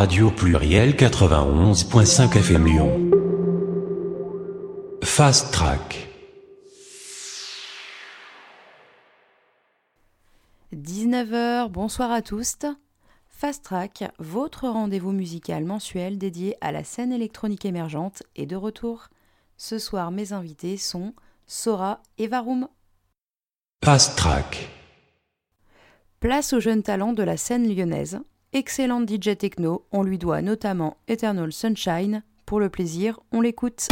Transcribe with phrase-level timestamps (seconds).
[0.00, 3.10] Radio Pluriel 91.5 FM Lyon.
[5.02, 6.08] Fast Track.
[10.74, 12.56] 19h, bonsoir à tous.
[13.28, 19.08] Fast Track, votre rendez-vous musical mensuel dédié à la scène électronique émergente, est de retour.
[19.58, 21.12] Ce soir, mes invités sont
[21.46, 22.68] Sora et Varum.
[23.84, 24.66] Fast Track.
[26.20, 28.18] Place aux jeunes talents de la scène lyonnaise.
[28.52, 32.24] Excellente DJ techno, on lui doit notamment Eternal Sunshine.
[32.46, 33.86] Pour le plaisir, on l'écoute.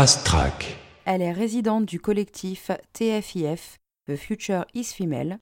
[0.00, 0.78] Fast Track.
[1.04, 3.76] Elle est résidente du collectif TFIF,
[4.06, 5.38] The Future is Female.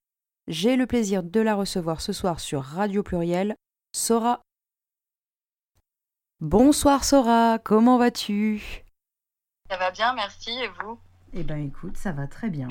[0.49, 3.55] J'ai le plaisir de la recevoir ce soir sur Radio Pluriel,
[3.95, 4.43] Sora.
[6.41, 8.83] Bonsoir Sora, comment vas-tu?
[9.71, 10.99] Ça va bien, merci, et vous?
[11.35, 12.67] Eh ben écoute, ça va très bien.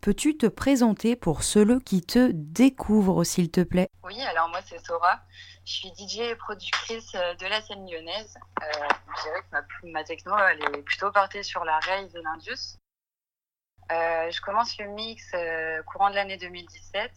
[0.00, 3.88] Peux-tu te présenter pour ceux qui te découvrent, s'il te plaît?
[4.04, 5.22] Oui, alors moi c'est Sora.
[5.64, 8.34] Je suis DJ et productrice euh, de la scène lyonnaise.
[8.62, 12.78] Euh, je dirais que ma, techno, elle est plutôt portée sur la rave et l'indus.
[13.90, 15.32] Euh, je commence le mix
[15.86, 17.12] courant de l'année 2017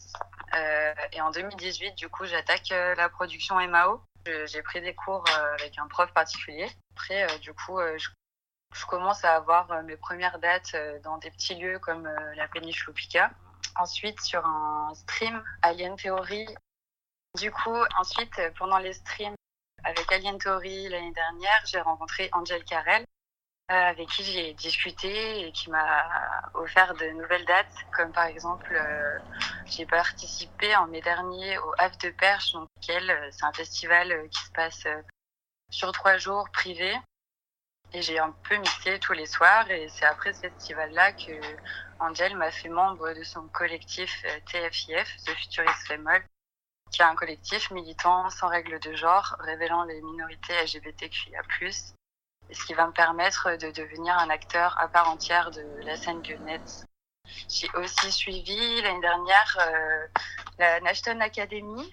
[1.13, 4.01] et en 2018, du coup, j'attaque la production MAO.
[4.25, 5.23] J'ai pris des cours
[5.59, 6.69] avec un prof particulier.
[6.95, 7.79] Après, du coup,
[8.75, 12.35] je commence à avoir euh, mes premières dates euh, dans des petits lieux comme euh,
[12.35, 13.31] la péniche Lupica.
[13.77, 16.45] Ensuite, sur un stream Alien Theory.
[17.35, 19.35] Du coup, ensuite, pendant les streams
[19.83, 23.05] avec Alien Theory l'année dernière, j'ai rencontré Angel Carrel,
[23.67, 28.81] avec qui j'ai discuté et qui m'a offert de nouvelles dates, comme par exemple,
[29.65, 34.51] j'ai participé en mai dernier au Havre de Perche, donc c'est un festival qui se
[34.51, 34.87] passe
[35.71, 36.95] sur trois jours privé
[37.93, 39.69] et j'ai un peu mixé tous les soirs.
[39.71, 41.31] Et c'est après ce festival-là que
[41.99, 46.23] Angel m'a fait membre de son collectif euh, TFIF, The Futurist Female,
[46.91, 51.41] qui est un collectif militant sans règles de genre, révélant les minorités LGBTQIA+,
[52.51, 56.21] ce qui va me permettre de devenir un acteur à part entière de la scène
[56.23, 56.85] lyonnaise.
[57.49, 60.07] J'ai aussi suivi l'année dernière euh,
[60.59, 61.91] la Nashton Academy.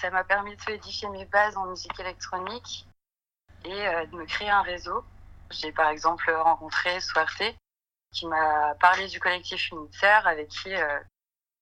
[0.00, 2.86] Ça m'a permis de solidifier mes bases en musique électronique
[3.64, 5.04] et euh, de me créer un réseau
[5.50, 7.42] j'ai par exemple rencontré Swarte
[8.12, 11.00] qui m'a parlé du collectif Unitaire avec qui euh,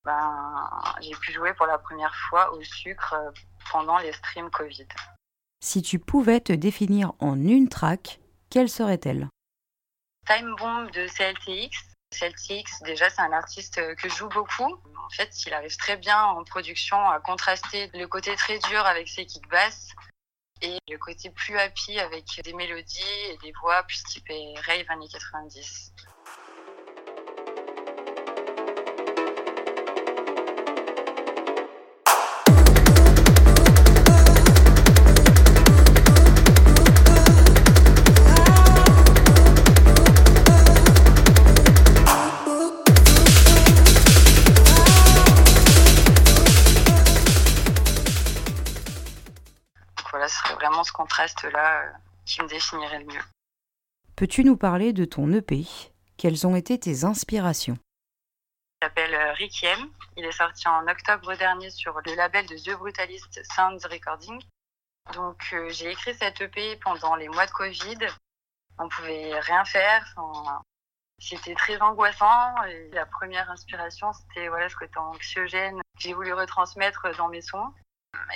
[0.06, 0.70] ben,
[1.00, 3.30] j'ai pu jouer pour la première fois au sucre euh,
[3.72, 4.86] pendant les streams Covid.
[5.60, 9.28] Si tu pouvais te définir en une track, quelle serait-elle?
[10.26, 11.76] Time Bomb de CLTX.
[12.16, 14.72] CLTX, déjà, c'est un artiste que je joue beaucoup.
[14.72, 19.08] En fait, il arrive très bien en production à contraster le côté très dur avec
[19.08, 19.90] ses kicks basses
[20.62, 25.08] et le côté plus happy avec des mélodies et des voix plus typées rave années
[25.08, 25.92] 90.
[50.86, 51.92] Ce contraste-là euh,
[52.24, 53.22] qui me définirait le mieux.
[54.14, 55.66] Peux-tu nous parler de ton EP
[56.16, 57.78] Quelles ont été tes inspirations?
[58.80, 59.90] Il s'appelle euh, Rickiem.
[60.16, 64.40] Il est sorti en octobre dernier sur le label de The Brutalist Sounds Recording.
[65.14, 67.98] Donc euh, j'ai écrit cet EP pendant les mois de Covid.
[68.78, 70.14] On pouvait rien faire.
[71.18, 72.62] c'était très angoissant.
[72.64, 77.42] Et la première inspiration, c'était voilà ce côté anxiogène que j'ai voulu retransmettre dans mes
[77.42, 77.72] sons.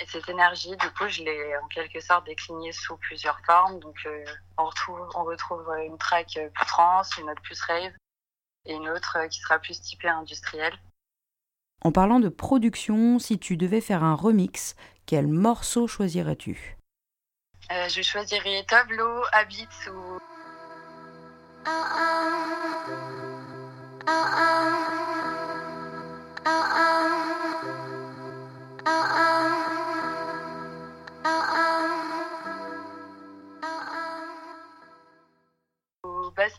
[0.01, 3.79] Et cette énergie, du coup, je l'ai en quelque sorte déclinée sous plusieurs formes.
[3.79, 4.25] Donc, euh,
[4.57, 7.91] on, retrouve, on retrouve une track plus trance, une autre plus rave,
[8.65, 10.77] et une autre qui sera plus typée industrielle.
[11.83, 16.77] En parlant de production, si tu devais faire un remix, quel morceau choisirais-tu?
[17.71, 20.19] Euh, Je choisirais Tableau, Habits ou.
[26.43, 27.10] Bass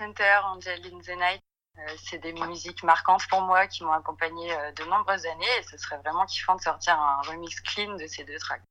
[0.02, 1.40] Center, Angel in the Night.
[1.78, 5.62] Euh, c'est des musiques marquantes pour moi qui m'ont accompagné euh, de nombreuses années et
[5.62, 8.62] ce serait vraiment kiffant de sortir un remix clean de ces deux tracks.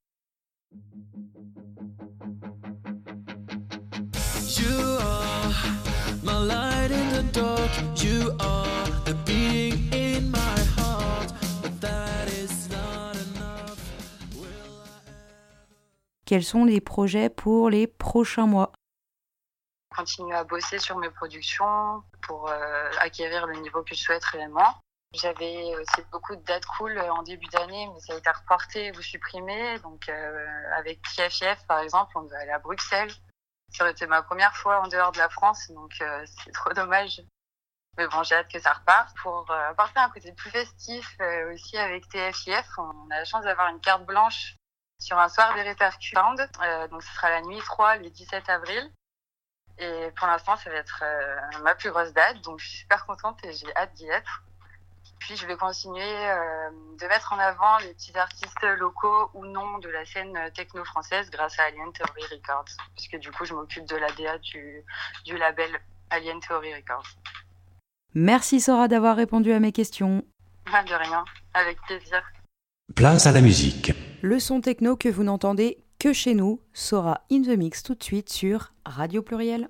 [4.59, 5.53] You are
[6.21, 7.71] my light in the dark.
[7.95, 11.33] You are the beating in my heart.
[11.63, 13.79] But that is not enough.
[16.25, 18.73] Quels sont les projets pour les prochains mois?
[20.01, 24.75] Continuer à bosser sur mes productions pour euh, acquérir le niveau que je souhaite réellement.
[25.13, 29.01] J'avais aussi beaucoup de dates cool en début d'année, mais ça a été reporté ou
[29.01, 29.77] supprimé.
[29.79, 33.11] Donc, euh, avec TFF, par exemple, on devait aller à Bruxelles.
[33.73, 36.73] Ça aurait été ma première fois en dehors de la France, donc euh, c'est trop
[36.73, 37.21] dommage.
[37.97, 39.15] Mais bon, j'ai hâte que ça reparte.
[39.21, 41.17] Pour apporter un côté plus festif
[41.51, 44.55] aussi avec TFIF, on a la chance d'avoir une carte blanche
[44.97, 46.33] sur un soir des répercussions.
[46.89, 48.91] donc, ce sera la nuit 3, le 17 avril.
[49.81, 53.03] Et pour l'instant, ça va être euh, ma plus grosse date, donc je suis super
[53.07, 54.43] contente et j'ai hâte d'y être.
[55.17, 56.69] Puis je vais continuer euh,
[56.99, 61.29] de mettre en avant les petits artistes locaux ou non de la scène techno française
[61.31, 64.83] grâce à Alien Theory Records, puisque du coup je m'occupe de la DA du,
[65.25, 65.71] du label
[66.11, 67.07] Alien Theory Records.
[68.13, 70.23] Merci Sora d'avoir répondu à mes questions.
[70.65, 72.21] De rien, avec plaisir.
[72.95, 73.93] Place à la musique.
[74.21, 78.03] Le son techno que vous n'entendez que chez nous sera in the mix tout de
[78.03, 79.67] suite sur Radio Pluriel.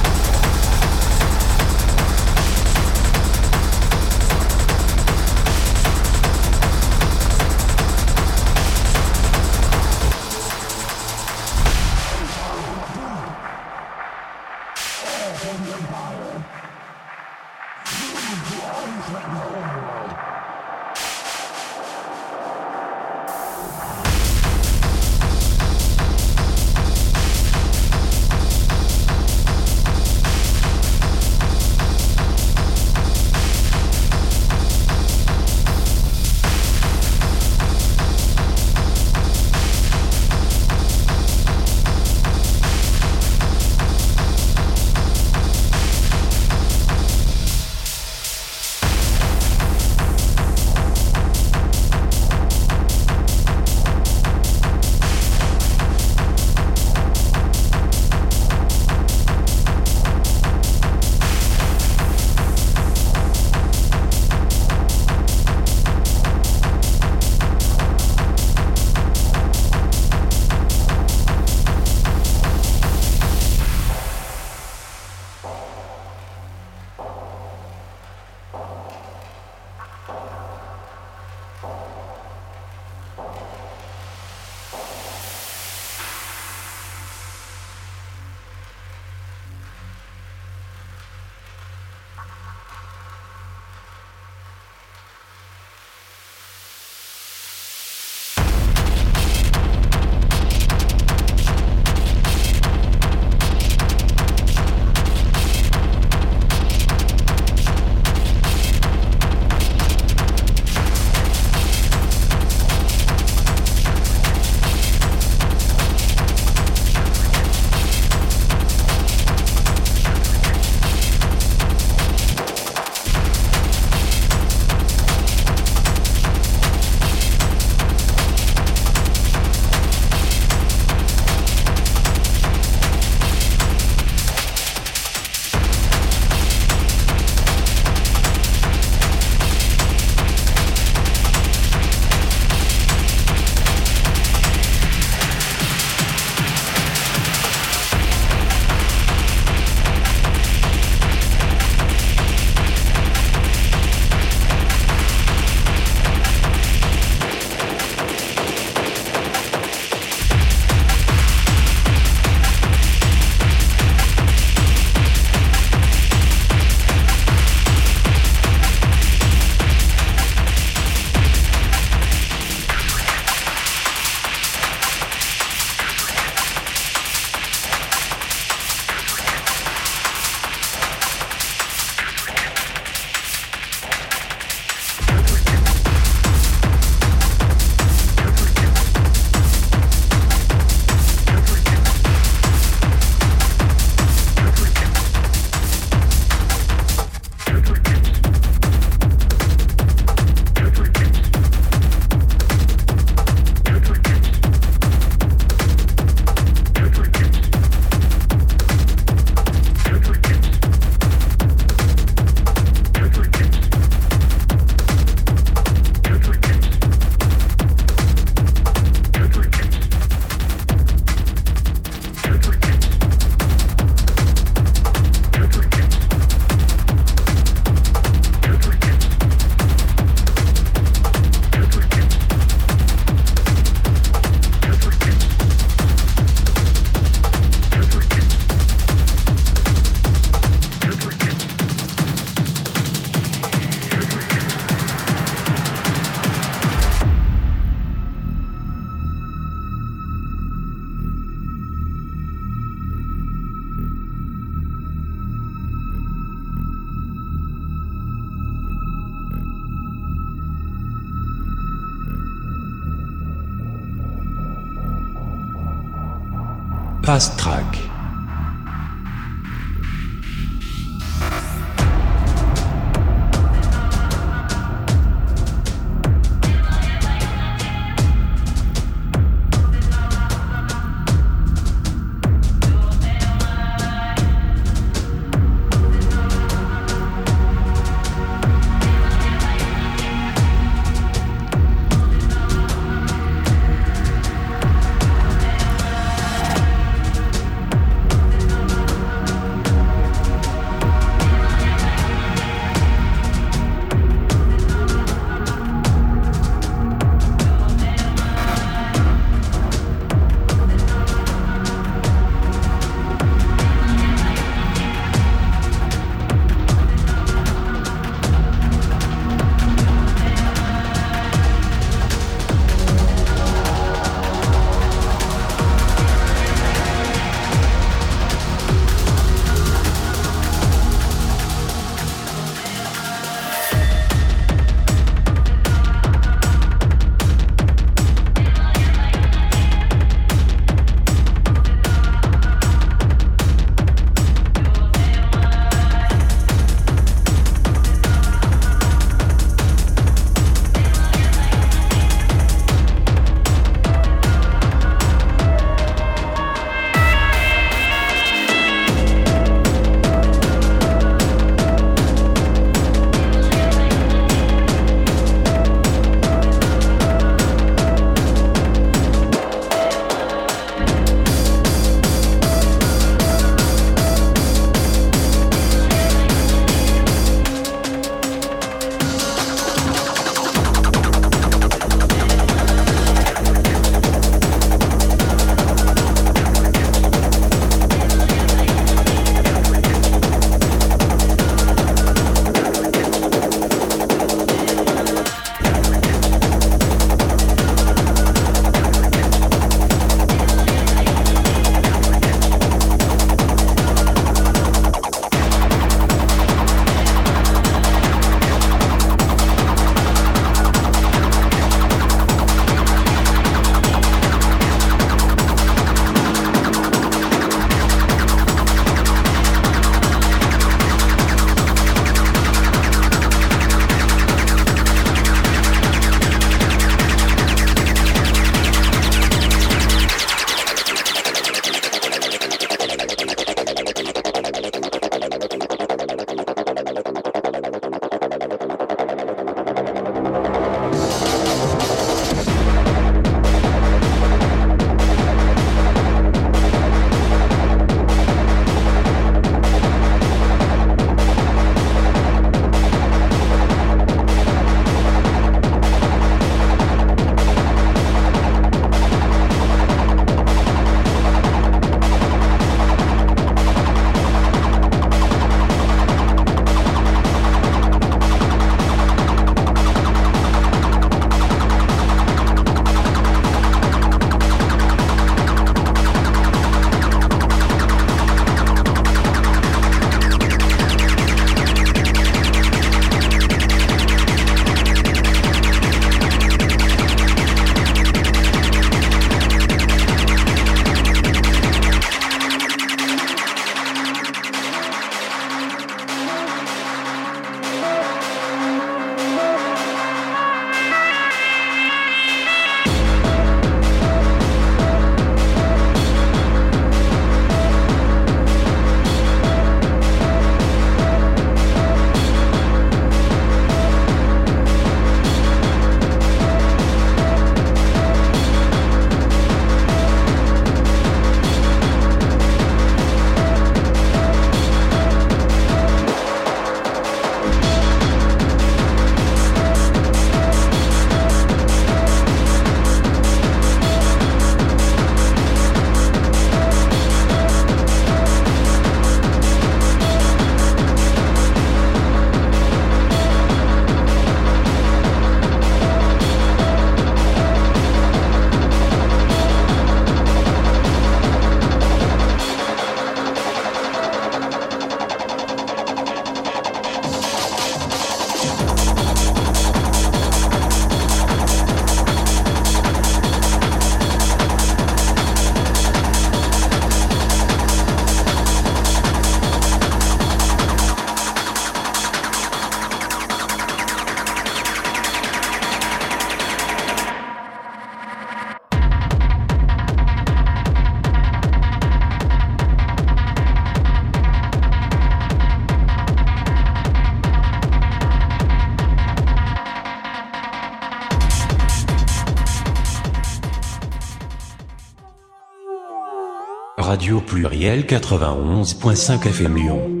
[597.46, 600.00] Pluriel 91.5 FM Lyon.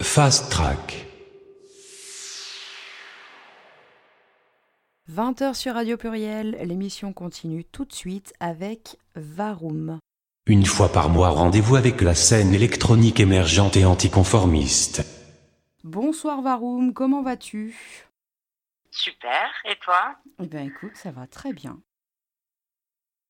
[0.00, 1.06] Fast Track.
[5.10, 9.98] 20h sur Radio Pluriel, l'émission continue tout de suite avec Varum.
[10.46, 15.04] Une fois par mois, rendez-vous avec la scène électronique émergente et anticonformiste.
[15.84, 17.76] Bonsoir Varum, comment vas-tu?
[18.90, 20.16] Super, et toi?
[20.42, 21.78] Eh bien écoute, ça va très bien.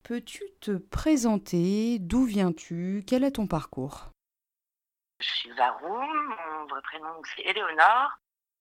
[0.04, 1.98] Peux-tu te présenter?
[2.00, 3.04] D'où viens-tu?
[3.06, 4.10] Quel est ton parcours?
[5.20, 8.10] Je suis Varoum, mon vrai prénom c'est Éléonore.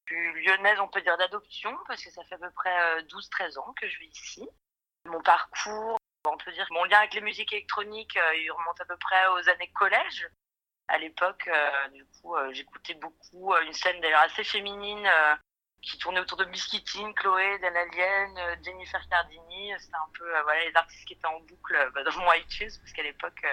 [0.05, 3.57] Je suis lyonnaise, on peut dire d'adoption, parce que ça fait à peu près 12-13
[3.59, 4.47] ans que je vis ici.
[5.05, 8.85] Mon parcours, on peut dire mon lien avec les musiques électroniques, euh, il remonte à
[8.85, 10.27] peu près aux années collège.
[10.87, 15.09] À l'époque, euh, du coup, euh, j'écoutais beaucoup une scène d'ailleurs assez féminine
[15.81, 19.73] qui tournait autour de Biscuitine, Chloé, Dan Alien, euh, Jennifer Cardini.
[19.79, 22.31] C'était un peu euh, voilà, les artistes qui étaient en boucle euh, bah, dans mon
[22.33, 23.45] iTunes, parce qu'à l'époque,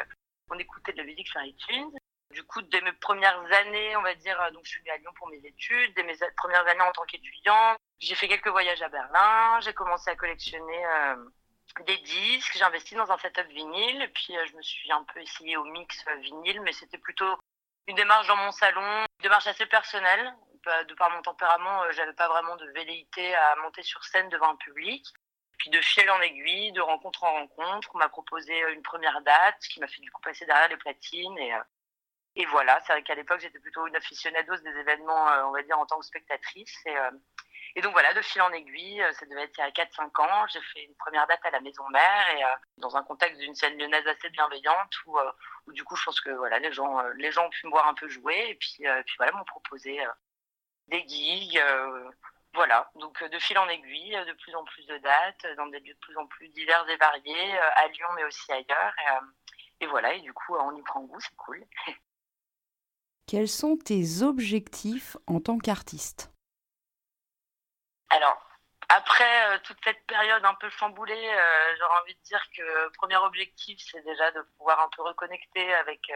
[0.50, 1.90] on écoutait de la musique sur iTunes.
[2.32, 5.12] Du coup, dès mes premières années, on va dire, donc je suis venue à Lyon
[5.16, 8.90] pour mes études, dès mes premières années en tant qu'étudiante, j'ai fait quelques voyages à
[8.90, 10.84] Berlin, j'ai commencé à collectionner
[11.86, 15.56] des disques, j'ai investi dans un setup vinyle, puis je me suis un peu essayée
[15.56, 17.38] au mix vinyle, mais c'était plutôt
[17.86, 20.34] une démarche dans mon salon, une démarche assez personnelle,
[20.88, 24.50] de par mon tempérament, euh, j'avais pas vraiment de velléité à monter sur scène devant
[24.50, 25.06] un public.
[25.58, 29.20] Puis de fil en aiguille, de rencontre en rencontre, on m'a proposé euh, une première
[29.22, 31.62] date qui m'a fait du coup passer derrière les platines et euh,
[32.36, 35.76] et voilà, c'est vrai qu'à l'époque j'étais plutôt une aficionados des événements, on va dire
[35.76, 36.94] en tant que spectatrice et
[37.74, 40.46] et donc voilà, de fil en aiguille, ça devait être il y a 4-5 ans,
[40.46, 42.42] j'ai fait une première date à la Maison Mère et
[42.76, 45.18] dans un contexte d'une scène lyonnaise assez bienveillante où,
[45.66, 47.88] où, du coup je pense que voilà les gens les gens ont pu me voir
[47.88, 49.98] un peu jouer et puis puis voilà m'ont proposé
[50.88, 51.58] des gigs.
[51.58, 52.10] Euh,
[52.54, 55.66] voilà, donc euh, de fil en aiguille, euh, de plus en plus de dates, dans
[55.66, 58.94] des lieux de plus en plus divers et variés, à Lyon mais aussi ailleurs.
[59.80, 61.64] Et, voilà, et du coup, on y prend goût, c'est cool.
[63.26, 66.32] Quels sont tes objectifs en tant qu'artiste?
[68.10, 68.47] Alors,
[68.88, 71.30] après toute cette période un peu chamboulée,
[71.78, 76.10] j'aurais envie de dire que premier objectif, c'est déjà de pouvoir un peu reconnecter avec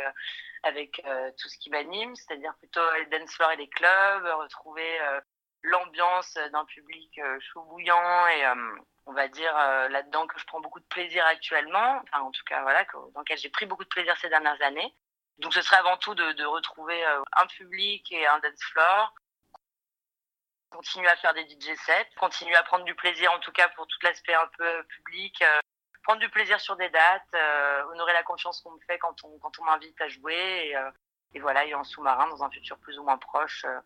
[0.63, 5.01] avec euh, tout ce qui m'anime, c'est-à-dire plutôt les dance floors et les clubs, retrouver
[5.01, 5.21] euh,
[5.63, 8.45] l'ambiance d'un public euh, chaud bouillant et
[9.07, 9.53] on va dire
[9.91, 13.39] là-dedans que je prends beaucoup de plaisir actuellement, enfin en tout cas voilà, dans lequel
[13.39, 14.95] j'ai pris beaucoup de plaisir ces dernières années.
[15.39, 19.13] Donc ce serait avant tout de, de retrouver un public et un dance floor,
[20.75, 23.87] continuer à faire des DJ sets, continuer à prendre du plaisir en tout cas pour
[23.87, 25.43] tout l'aspect un peu public,
[26.03, 29.39] prendre du plaisir sur des dates, euh, honorer la confiance qu'on me fait quand on,
[29.39, 30.91] quand on m'invite à jouer et, euh,
[31.35, 33.81] et, voilà, et en sous-marin, dans un futur plus ou moins proche, euh,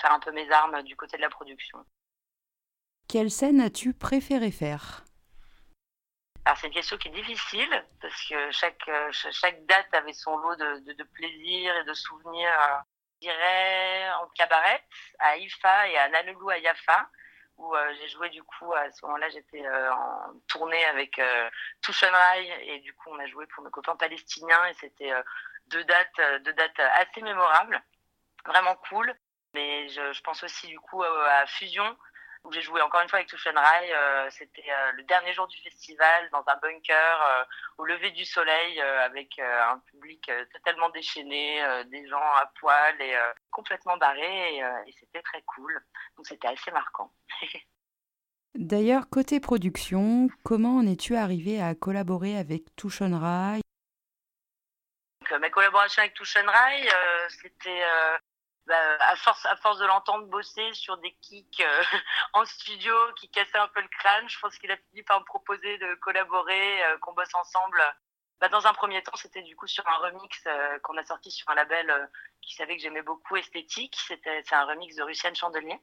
[0.00, 1.84] faire un peu mes armes du côté de la production.
[3.08, 5.04] Quelle scène as-tu préféré faire?
[6.44, 10.56] Alors c'est une question qui est difficile parce que chaque, chaque date avait son lot
[10.56, 12.82] de, de, plaisir et de souvenirs.
[13.20, 14.82] Dirais en cabaret
[15.18, 17.08] à IFA et à Nalelou à Yafa
[17.60, 21.50] où euh, j'ai joué du coup à ce moment-là j'étais euh, en tournée avec euh,
[21.86, 25.12] Rai et du coup on a joué pour nos copains palestiniens et c'était
[25.66, 27.82] deux dates deux dates assez mémorables.
[28.46, 29.14] Vraiment cool.
[29.52, 31.96] Mais je pense aussi du coup à Fusion
[32.44, 33.92] où j'ai joué encore une fois avec Touchen Rai.
[33.92, 37.44] Euh, c'était euh, le dernier jour du festival dans un bunker euh,
[37.78, 43.16] au lever du soleil avec un public totalement déchaîné, des gens à poil et
[43.50, 45.80] complètement barrés et, et c'était très cool.
[46.16, 47.12] Donc c'était assez marquant.
[48.54, 53.60] D'ailleurs, côté production, comment en es-tu arrivé à collaborer avec Touchen Rai?
[55.30, 56.88] Ma collaboration avec Touchen Rai,
[57.28, 57.82] c'était
[58.70, 61.82] bah, à force à force de l'entendre bosser sur des kicks euh,
[62.34, 65.24] en studio qui cassaient un peu le crâne, je pense qu'il a fini par me
[65.24, 67.82] proposer de collaborer, euh, qu'on bosse ensemble.
[68.38, 71.32] Bah, dans un premier temps, c'était du coup sur un remix euh, qu'on a sorti
[71.32, 72.08] sur un label
[72.42, 73.96] qui savait que j'aimais beaucoup, Esthétique.
[74.06, 75.80] C'était c'est un remix de Lucienne Chandelier.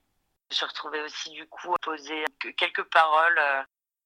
[0.50, 2.24] Je retrouvée aussi du coup à poser
[2.56, 3.42] quelques paroles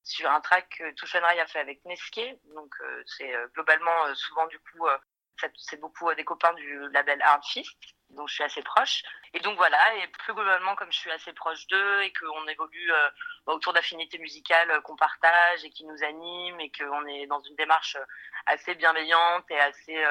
[0.02, 2.40] sur un track que Touchenray a fait avec Nesquet.
[2.52, 2.74] Donc
[3.06, 4.88] c'est globalement souvent du coup
[5.56, 7.76] c'est beaucoup des copains du label Artfist
[8.12, 9.02] dont je suis assez proche.
[9.34, 12.92] Et donc voilà, et plus globalement, comme je suis assez proche d'eux et qu'on évolue
[12.92, 13.10] euh,
[13.46, 17.56] autour d'affinités musicales euh, qu'on partage et qui nous animent et qu'on est dans une
[17.56, 18.04] démarche euh,
[18.46, 20.04] assez bienveillante et assez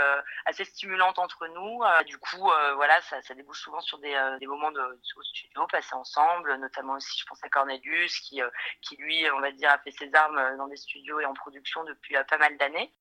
[0.45, 4.79] assez stimulante entre nous, du coup, voilà, ça, débouche souvent sur des, des moments de,
[4.79, 8.41] au studio passés ensemble, notamment aussi, je pense à Cornelius, qui,
[8.81, 11.83] qui lui, on va dire, a fait ses armes dans des studios et en production
[11.83, 12.93] depuis pas mal d'années.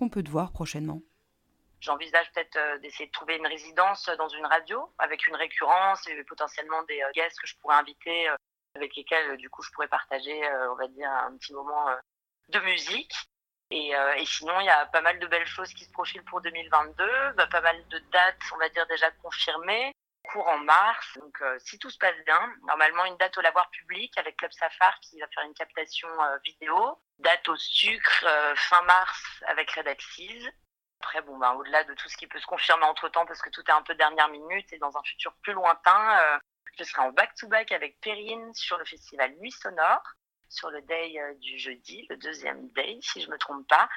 [0.00, 1.00] On peut te voir prochainement
[1.84, 6.24] J'envisage peut-être euh, d'essayer de trouver une résidence dans une radio avec une récurrence et
[6.24, 8.36] potentiellement des euh, guests que je pourrais inviter euh,
[8.74, 11.86] avec lesquels du coup je pourrais partager, on va dire, un petit moment
[12.48, 13.14] de musique.
[13.70, 16.40] Et, euh, sinon, il y a pas mal de belles choses qui se profilent pour
[16.40, 19.92] 2022, bah, pas mal de dates, on va dire déjà confirmées,
[20.30, 21.18] cours en mars.
[21.18, 24.52] Donc, euh, si tout se passe bien, normalement une date au lavoir public avec Club
[24.52, 28.26] Safar qui va faire une captation euh, vidéo, date au sucre
[28.56, 30.48] fin mars avec Red Axis.
[31.04, 33.50] Après, bon, bah, au-delà de tout ce qui peut se confirmer entre temps, parce que
[33.50, 36.40] tout est un peu dernière minute et dans un futur plus lointain,
[36.78, 40.02] je serai en back-to-back avec Perrine sur le festival Nuit Sonore
[40.54, 43.88] sur le day euh, du jeudi, le deuxième day, si je me trompe pas.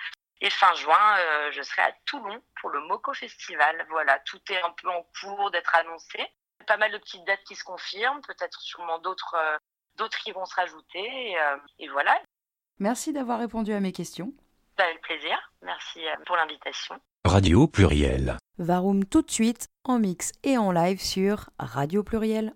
[0.41, 3.85] Et fin juin, euh, je serai à Toulon pour le Moco Festival.
[3.89, 6.19] Voilà, tout est un peu en cours d'être annoncé.
[6.67, 9.57] Pas mal de petites dates qui se confirment, peut-être sûrement d'autres euh,
[9.95, 11.35] d'autres qui vont se rajouter.
[11.79, 12.21] Et, voilà.
[12.77, 14.31] Merci d'avoir répondu à mes questions.
[14.77, 15.35] Bah, avec plaisir.
[15.63, 16.95] Merci pour l'invitation.
[17.25, 18.37] Radio Pluriel.
[18.59, 22.53] Varum tout de suite en mix et en live sur Radio Pluriel.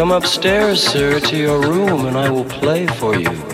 [0.00, 3.49] Come upstairs, sir, to your room and I will play for you.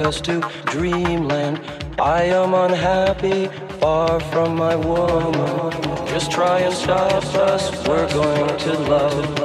[0.00, 1.60] Us to dreamland.
[1.98, 3.48] I am unhappy,
[3.80, 5.72] far from my woman.
[6.06, 9.43] Just try and stop us, we're going to love.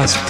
[0.00, 0.29] Fast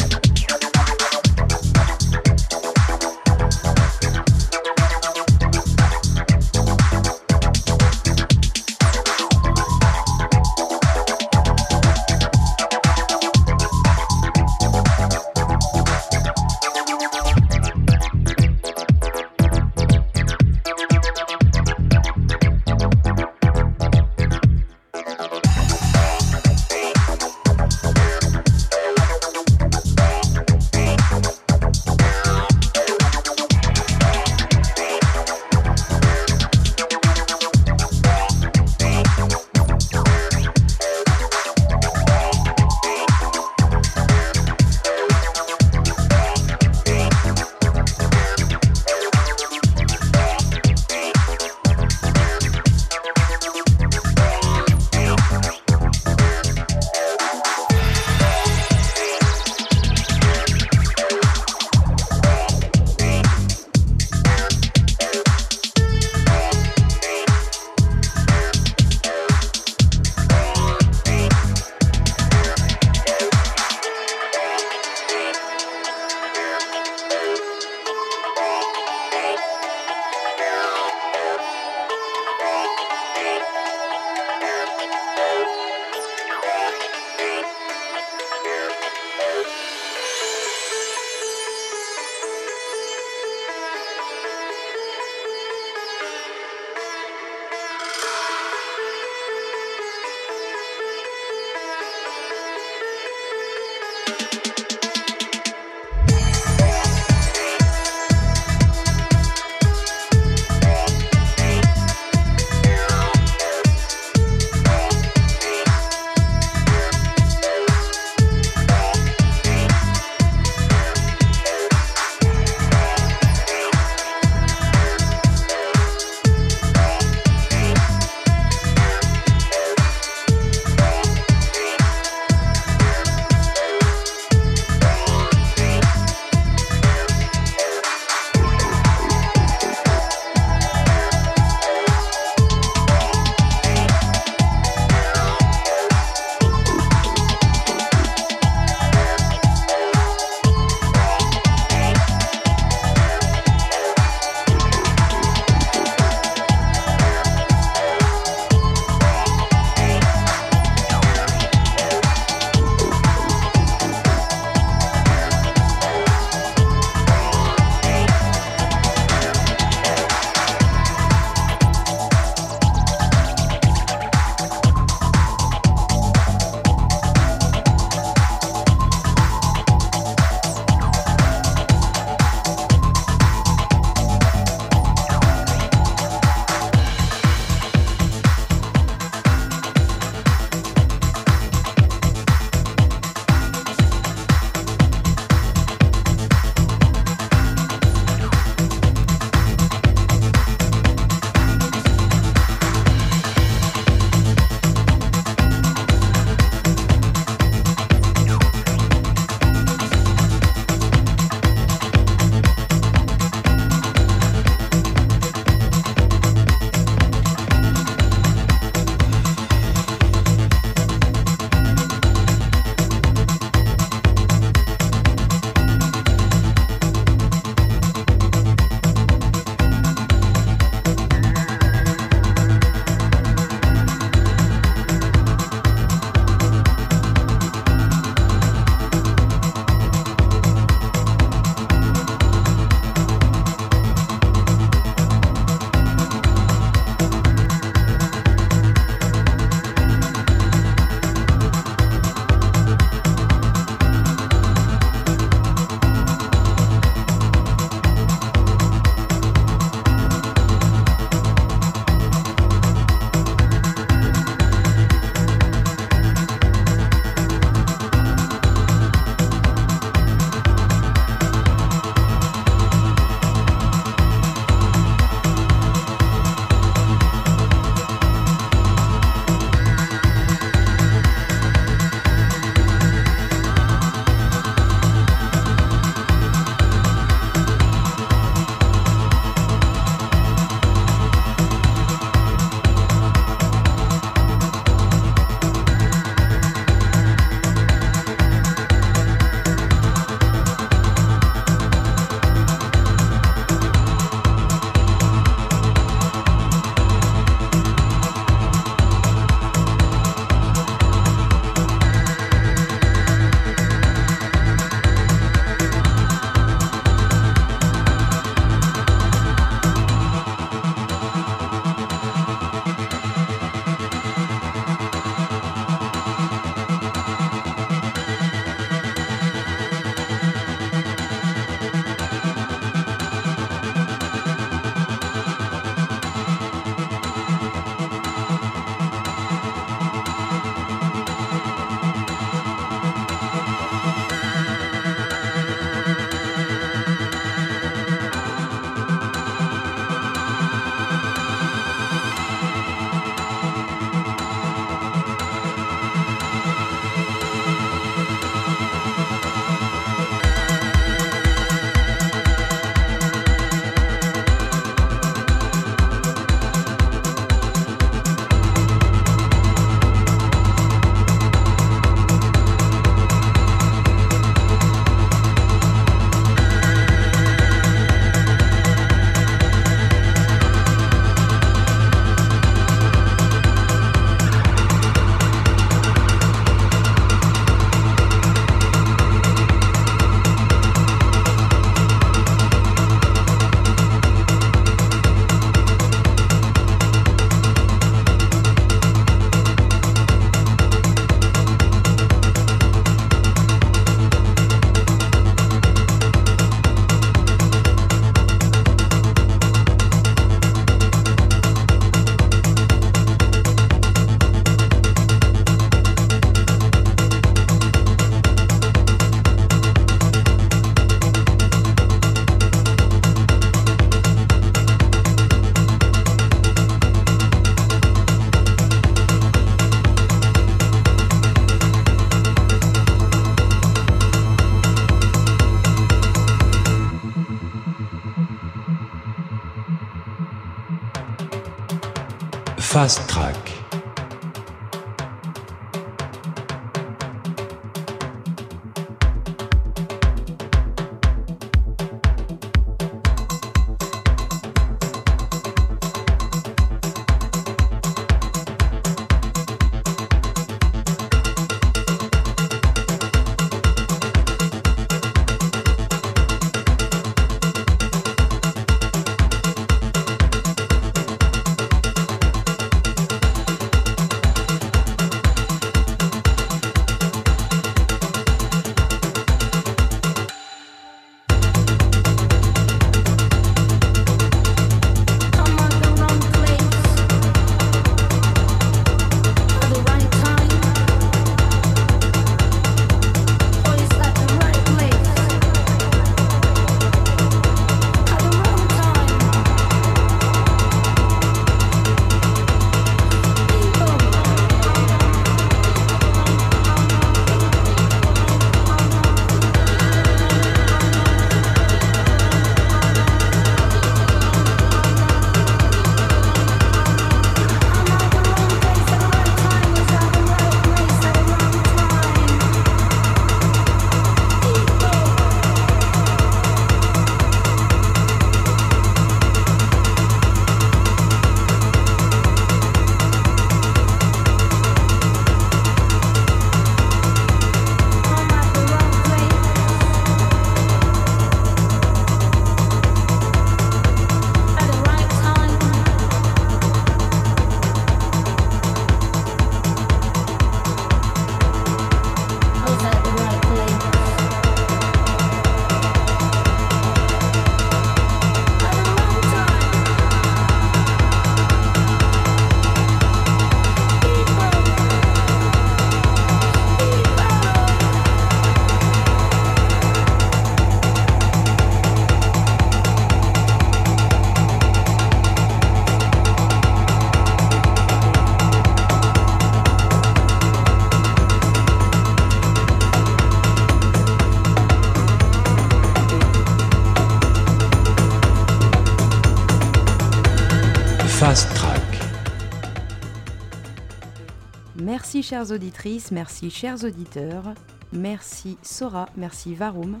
[595.30, 597.54] chères auditrices, merci chers auditeurs,
[597.92, 600.00] merci Sora, merci Varum.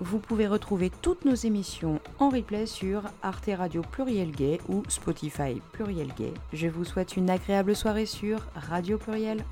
[0.00, 5.62] Vous pouvez retrouver toutes nos émissions en replay sur Arte Radio Pluriel Gay ou Spotify
[5.70, 6.34] Pluriel Gay.
[6.52, 9.44] Je vous souhaite une agréable soirée sur Radio Pluriel.